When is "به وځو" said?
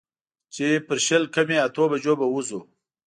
2.19-2.59